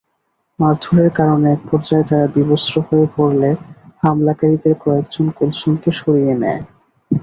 [0.59, 3.49] মারধরের কারণে একপর্যায়ে তাঁরা বিবস্ত্র হয়ে পড়লে
[4.03, 6.61] হামলাকারীদের কয়েকজন কুলসুমকে সরিয়ে নেয়।